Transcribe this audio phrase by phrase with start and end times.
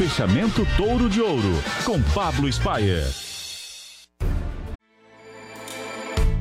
[0.00, 3.04] Fechamento Touro de Ouro, com Pablo Spayer.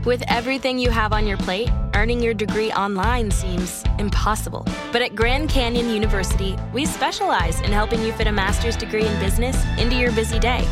[0.06, 4.66] With everything you have on your plate, earning your degree online seems impossible.
[4.94, 9.20] But at Grand Canyon University, we specialize in helping you fit a master's degree in
[9.20, 10.66] business into your busy day.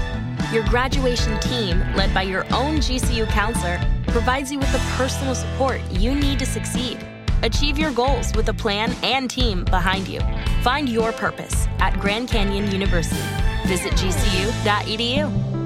[0.54, 5.82] Your graduation team, led by your own GCU counselor, provides you with the personal support
[5.92, 7.06] you need to succeed.
[7.44, 10.22] Achieve your goals with a plan and team behind you.
[10.64, 13.22] Find your purpose at Grand Canyon University.
[13.68, 15.58] Visit gcu.edu.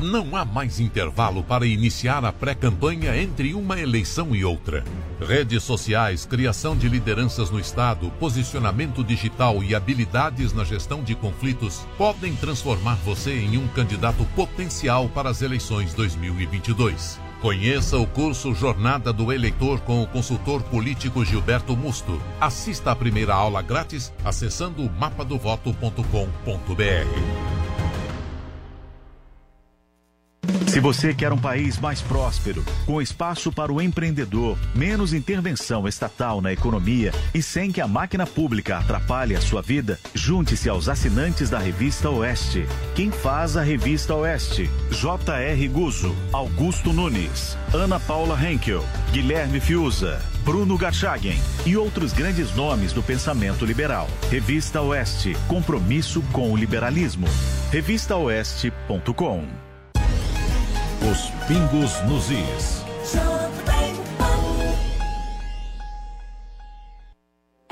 [0.00, 4.84] Não há mais intervalo para iniciar a pré-campanha entre uma eleição e outra.
[5.20, 11.86] Redes sociais, criação de lideranças no Estado, posicionamento digital e habilidades na gestão de conflitos
[11.96, 17.18] podem transformar você em um candidato potencial para as eleições 2022.
[17.44, 22.18] Conheça o curso Jornada do Eleitor com o consultor político Gilberto Musto.
[22.40, 27.53] Assista a primeira aula grátis acessando mapadovoto.com.br.
[30.74, 36.40] Se você quer um país mais próspero, com espaço para o empreendedor, menos intervenção estatal
[36.40, 41.48] na economia e sem que a máquina pública atrapalhe a sua vida, junte-se aos assinantes
[41.48, 42.66] da Revista Oeste.
[42.96, 44.68] Quem faz a Revista Oeste?
[44.90, 45.68] J.R.
[45.68, 53.00] Guzo, Augusto Nunes, Ana Paula Henkel, Guilherme Fiuza, Bruno Garchagen e outros grandes nomes do
[53.00, 54.08] pensamento liberal.
[54.28, 57.28] Revista Oeste, compromisso com o liberalismo.
[57.70, 59.63] Revistaoeste.com
[61.10, 62.83] Os pingos nos is.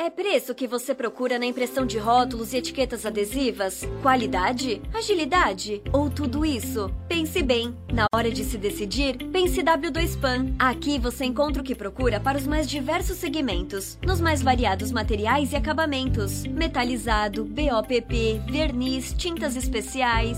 [0.05, 3.85] É preço que você procura na impressão de rótulos e etiquetas adesivas?
[4.03, 4.83] Qualidade?
[4.93, 5.81] Agilidade?
[5.93, 6.93] Ou tudo isso?
[7.07, 7.73] Pense bem.
[7.93, 10.57] Na hora de se decidir, pense W2PAN.
[10.59, 15.53] Aqui você encontra o que procura para os mais diversos segmentos, nos mais variados materiais
[15.53, 20.37] e acabamentos: metalizado, BOPP, verniz, tintas especiais.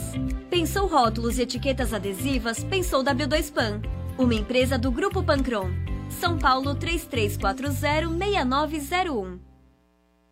[0.51, 2.63] Pensou rótulos e etiquetas adesivas?
[2.63, 3.81] Pensou W2PAN.
[4.19, 5.71] Uma empresa do Grupo Pancron.
[6.11, 9.54] São Paulo 3340-6901.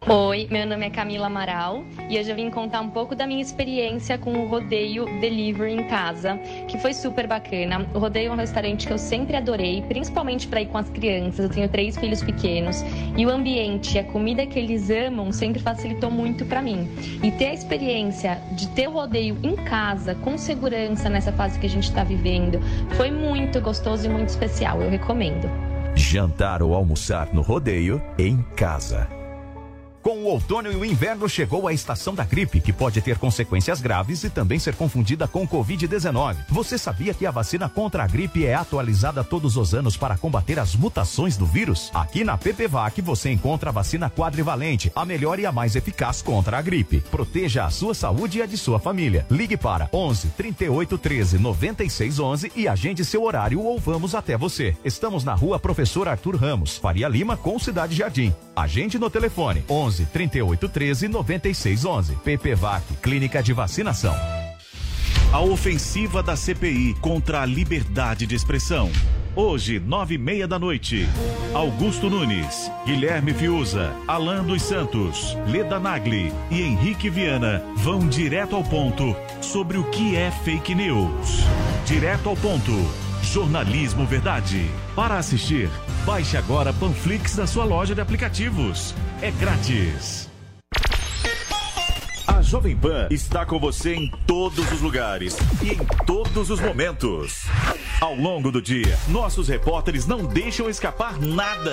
[0.08, 3.40] Oi, meu nome é Camila Amaral e hoje eu vim contar um pouco da minha
[3.40, 6.36] experiência com o rodeio Delivery em casa,
[6.66, 7.86] que foi super bacana.
[7.94, 11.44] O rodeio é um restaurante que eu sempre adorei, principalmente para ir com as crianças.
[11.44, 12.82] Eu tenho três filhos pequenos
[13.16, 16.90] e o ambiente, a comida que eles amam sempre facilitou muito para mim.
[17.22, 21.66] E ter a experiência de ter o rodeio em casa, com segurança nessa fase que
[21.66, 22.58] a gente está vivendo,
[22.96, 24.82] foi muito gostoso e muito especial.
[24.82, 25.48] Eu recomendo.
[25.94, 29.21] Jantar ou almoçar no rodeio em casa.
[30.02, 33.80] Com o outono e o inverno chegou a estação da gripe, que pode ter consequências
[33.80, 36.38] graves e também ser confundida com Covid-19.
[36.48, 40.58] Você sabia que a vacina contra a gripe é atualizada todos os anos para combater
[40.58, 41.88] as mutações do vírus?
[41.94, 46.58] Aqui na PPVAC você encontra a vacina quadrivalente, a melhor e a mais eficaz contra
[46.58, 47.00] a gripe.
[47.08, 49.24] Proteja a sua saúde e a de sua família.
[49.30, 54.76] Ligue para 11 38 13 96 11 e agende seu horário ou vamos até você.
[54.84, 58.34] Estamos na rua Professor Arthur Ramos, Faria Lima, com Cidade Jardim.
[58.54, 62.14] Agende no telefone 11 38 13 96 11.
[62.16, 64.14] PPVAC, Clínica de Vacinação.
[65.32, 68.90] A ofensiva da CPI contra a liberdade de expressão.
[69.34, 71.08] Hoje, nove e meia da noite.
[71.54, 78.62] Augusto Nunes, Guilherme Fiuza, Alan dos Santos, Leda Nagli e Henrique Viana vão direto ao
[78.62, 81.46] ponto sobre o que é fake news.
[81.86, 82.72] Direto ao ponto.
[83.22, 84.70] Jornalismo Verdade.
[84.94, 85.70] Para assistir,
[86.04, 88.94] baixe agora Panflix na sua loja de aplicativos.
[89.20, 90.28] É grátis.
[92.26, 97.44] A Jovem Pan está com você em todos os lugares e em todos os momentos.
[98.00, 101.72] Ao longo do dia, nossos repórteres não deixam escapar nada.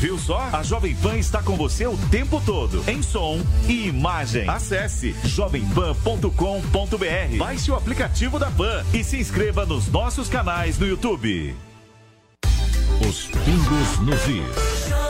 [0.00, 0.48] Viu só?
[0.50, 3.38] A Jovem Pan está com você o tempo todo, em som
[3.68, 4.48] e imagem.
[4.48, 11.54] Acesse jovempan.com.br, baixe o aplicativo da Pan e se inscreva nos nossos canais no YouTube.
[13.06, 15.09] Os pingos nos is.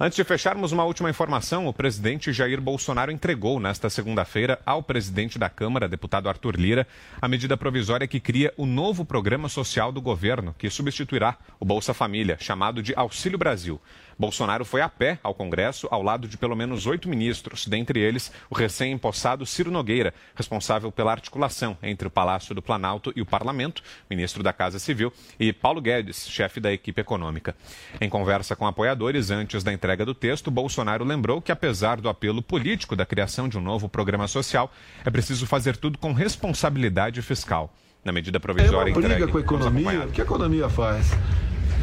[0.00, 5.40] Antes de fecharmos uma última informação, o presidente Jair Bolsonaro entregou nesta segunda-feira ao presidente
[5.40, 6.86] da Câmara, deputado Arthur Lira,
[7.20, 11.92] a medida provisória que cria o novo programa social do governo, que substituirá o Bolsa
[11.92, 13.80] Família, chamado de Auxílio Brasil.
[14.18, 18.32] Bolsonaro foi a pé ao Congresso, ao lado de pelo menos oito ministros, dentre eles
[18.50, 23.80] o recém-empossado Ciro Nogueira, responsável pela articulação entre o Palácio do Planalto e o Parlamento,
[24.10, 27.54] ministro da Casa Civil, e Paulo Guedes, chefe da equipe econômica.
[28.00, 32.42] Em conversa com apoiadores antes da entrega do texto, Bolsonaro lembrou que, apesar do apelo
[32.42, 34.72] político da criação de um novo programa social,
[35.04, 37.72] é preciso fazer tudo com responsabilidade fiscal.
[38.04, 40.06] Na medida provisória é uma briga entregue, com a economia.
[40.06, 41.10] O que a economia faz?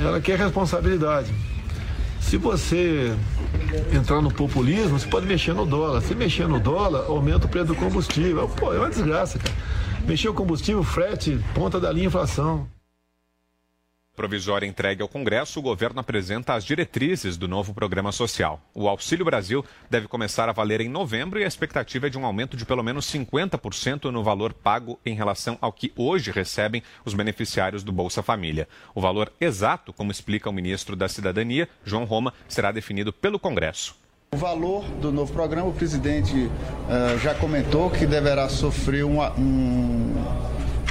[0.02, 1.34] Ela quer responsabilidade.
[2.26, 3.16] Se você
[3.94, 6.02] entrar no populismo, você pode mexer no dólar.
[6.02, 8.50] Se mexer no dólar, aumenta o preço do combustível.
[8.50, 9.56] Pô, é uma desgraça, cara.
[10.08, 12.68] Mexer o combustível, frete, ponta da linha inflação
[14.16, 18.62] provisória entregue ao Congresso, o governo apresenta as diretrizes do novo programa social.
[18.74, 22.26] O Auxílio Brasil deve começar a valer em novembro e a expectativa é de um
[22.26, 27.14] aumento de pelo menos 50% no valor pago em relação ao que hoje recebem os
[27.14, 28.68] beneficiários do Bolsa Família.
[28.94, 33.96] O valor exato, como explica o ministro da Cidadania, João Roma, será definido pelo Congresso.
[34.34, 40.14] O valor do novo programa, o presidente uh, já comentou que deverá sofrer uma, um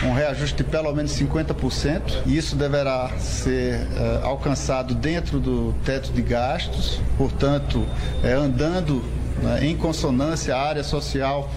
[0.04, 6.12] um reajuste de pelo menos 50%, e isso deverá ser uh, alcançado dentro do teto
[6.12, 11.50] de gastos, portanto, uh, andando uh, em consonância a área social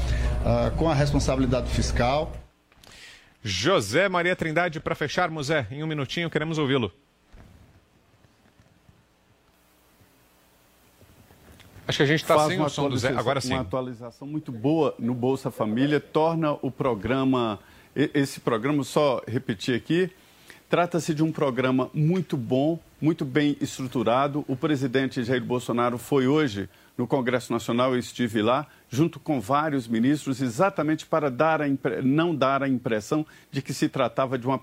[0.47, 2.31] eh, com a responsabilidade fiscal.
[3.43, 6.89] José Maria Trindade, para fecharmos, é, em um minutinho, queremos ouvi-lo.
[11.85, 13.09] Acho que a gente está sem o som do Zé.
[13.09, 13.53] Agora sim.
[13.53, 17.59] Uma atualização muito boa no Bolsa Família torna o programa
[18.13, 20.11] esse programa, só repetir aqui,
[20.69, 24.45] trata-se de um programa muito bom, muito bem estruturado.
[24.47, 29.87] O presidente Jair Bolsonaro foi hoje no Congresso Nacional, eu estive lá, junto com vários
[29.87, 32.01] ministros, exatamente para dar impre...
[32.03, 34.61] não dar a impressão de que se tratava de, uma,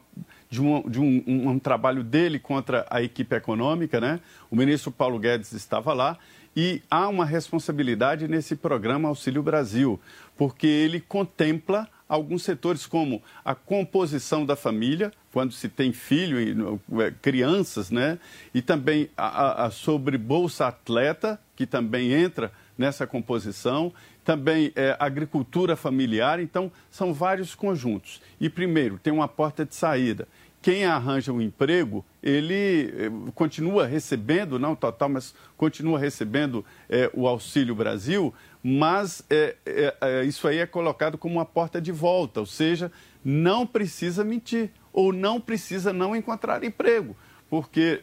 [0.49, 4.01] de, um, de um, um, um, trabalho dele contra a equipe econômica.
[4.01, 4.21] Né?
[4.51, 6.19] O ministro Paulo Guedes estava lá
[6.57, 10.01] e há uma responsabilidade nesse programa Auxílio Brasil,
[10.37, 17.03] porque ele contempla alguns setores, como a composição da família, quando se tem filho e
[17.03, 18.19] é, crianças, né?
[18.55, 23.93] E também a, a, sobre Bolsa Atleta, que também entra nessa composição,
[24.25, 28.21] também é, agricultura familiar, então são vários conjuntos.
[28.41, 30.27] E primeiro, tem uma porta de saída.
[30.65, 37.29] Quem arranja um emprego, ele é, continua recebendo, não total, mas continua recebendo é, o
[37.29, 38.33] Auxílio Brasil,
[38.67, 42.91] mas é, é, é, isso aí é colocado como uma porta de volta, ou seja,
[43.23, 47.15] não precisa mentir ou não precisa não encontrar emprego,
[47.51, 48.01] porque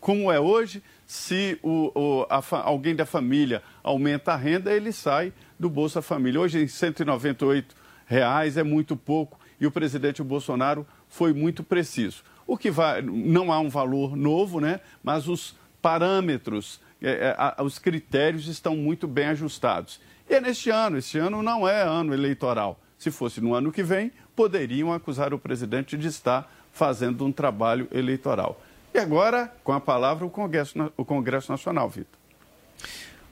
[0.00, 5.30] como é hoje, se o, o, a, alguém da família aumenta a renda, ele sai
[5.58, 6.40] do Bolsa Família.
[6.40, 7.76] Hoje, em 198
[8.06, 12.22] reais é muito pouco e o presidente Bolsonaro foi muito preciso.
[12.46, 14.80] O que vai, não há um valor novo, né?
[15.02, 20.00] Mas os parâmetros é, é, a, os critérios estão muito bem ajustados.
[20.28, 22.78] E é neste ano, este ano não é ano eleitoral.
[22.98, 27.88] Se fosse no ano que vem, poderiam acusar o presidente de estar fazendo um trabalho
[27.92, 28.60] eleitoral.
[28.92, 32.18] E agora, com a palavra, o Congresso, o Congresso Nacional, Vitor.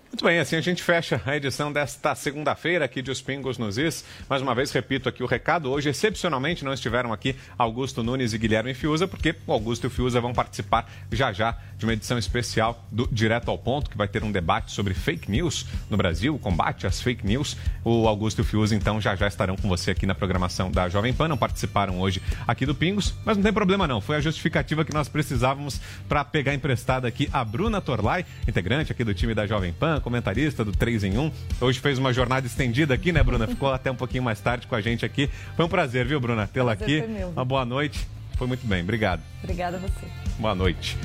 [0.08, 3.76] Muito bem, assim a gente fecha a edição desta segunda-feira aqui de Os Pingos nos
[3.76, 4.05] Is.
[4.31, 5.70] Mais uma vez, repito aqui o recado.
[5.70, 9.91] Hoje, excepcionalmente, não estiveram aqui Augusto Nunes e Guilherme Fiuza, porque o Augusto e o
[9.91, 14.06] Fiuza vão participar já já de uma edição especial do Direto ao Ponto, que vai
[14.06, 17.57] ter um debate sobre fake news no Brasil, combate às fake news.
[17.85, 20.88] O Augusto e o Fiuza, então, já já estarão com você aqui na programação da
[20.88, 21.26] Jovem Pan.
[21.28, 24.00] Não participaram hoje aqui do Pingos, mas não tem problema não.
[24.00, 29.02] Foi a justificativa que nós precisávamos para pegar emprestada aqui a Bruna Torlai, integrante aqui
[29.02, 31.33] do time da Jovem Pan, comentarista do 3 em 1.
[31.61, 33.47] Hoje fez uma jornada estendida aqui, né, Bruna?
[33.47, 35.29] Ficou até um pouquinho mais tarde com a gente aqui.
[35.57, 37.03] Foi um prazer, viu, Bruna, tê-la aqui.
[37.33, 38.07] Uma boa noite.
[38.37, 39.23] Foi muito bem, obrigado.
[39.43, 40.07] Obrigada a você.
[40.38, 40.97] Boa noite.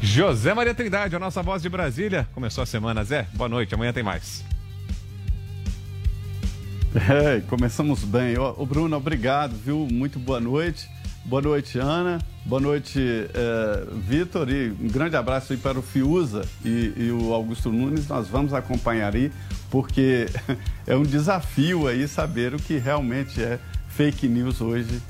[0.00, 2.28] José Maria Trindade, a nossa voz de Brasília.
[2.34, 3.26] Começou a semana, Zé.
[3.32, 4.44] Boa noite, amanhã tem mais.
[6.94, 8.38] É, começamos bem.
[8.38, 9.88] Ô, Bruno, obrigado, viu?
[9.90, 10.88] Muito boa noite.
[11.24, 12.20] Boa noite, Ana.
[12.46, 14.50] Boa noite, é, Vitor.
[14.50, 18.06] E um grande abraço aí para o Fiuza e, e, o Augusto Nunes.
[18.06, 19.32] Nós vamos acompanhar aí,
[19.70, 20.26] porque
[20.86, 23.58] é um desafio aí saber o que realmente é
[23.88, 25.00] fake news hoje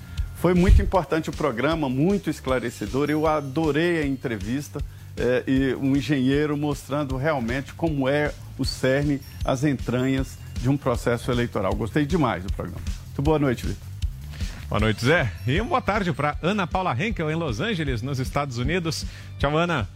[0.44, 3.08] foi muito importante o programa, muito esclarecedor.
[3.08, 4.78] Eu adorei a entrevista
[5.16, 11.30] é, e um engenheiro mostrando realmente como é o cerne, as entranhas de um processo
[11.30, 11.74] eleitoral.
[11.74, 12.82] Gostei demais do programa.
[13.06, 13.93] Muito boa noite, Vitor.
[14.68, 15.30] Boa noite, Zé.
[15.46, 19.04] E uma boa tarde para Ana Paula Henkel, em Los Angeles, nos Estados Unidos.
[19.38, 19.86] Tchau, Ana.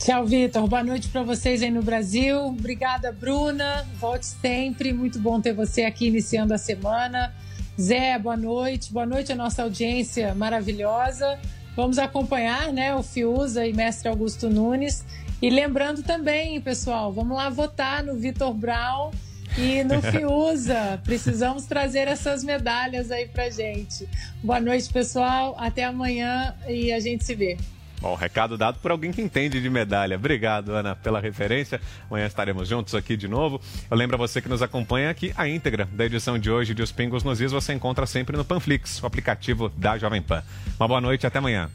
[0.00, 0.66] Tchau, Vitor.
[0.66, 2.44] Boa noite para vocês aí no Brasil.
[2.48, 3.86] Obrigada, Bruna.
[4.00, 4.92] Volte sempre.
[4.92, 7.32] Muito bom ter você aqui iniciando a semana.
[7.80, 8.92] Zé, boa noite.
[8.92, 11.38] Boa noite à nossa audiência maravilhosa.
[11.76, 15.04] Vamos acompanhar né, o Fiuza e mestre Augusto Nunes.
[15.40, 19.12] E lembrando também, pessoal, vamos lá votar no Vitor Brown
[19.56, 21.00] e no Fiuza.
[21.04, 24.08] Precisamos trazer essas medalhas aí pra gente.
[24.42, 25.54] Boa noite, pessoal.
[25.58, 27.56] Até amanhã e a gente se vê.
[28.00, 30.16] Bom, recado dado por alguém que entende de medalha.
[30.16, 31.80] Obrigado, Ana, pela referência.
[32.10, 33.60] Amanhã estaremos juntos aqui de novo.
[33.88, 36.82] Eu lembro a você que nos acompanha que a íntegra da edição de hoje de
[36.82, 40.42] Os Pingos nos Is você encontra sempre no Panflix, o aplicativo da Jovem Pan.
[40.80, 41.70] Uma boa noite e até amanhã.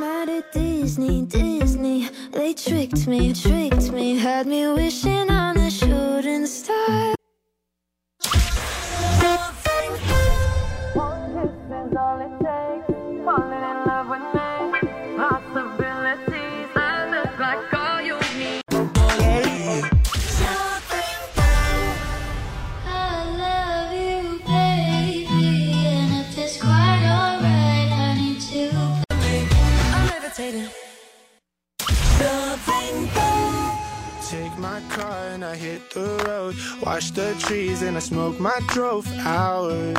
[0.00, 2.08] Mad at Disney, Disney.
[2.32, 5.07] They tricked me, tricked me, had me wishing
[36.98, 39.96] Watch the trees and I smoke my drove hours.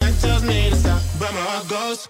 [0.00, 2.08] It tells me to stop, but my heart goes.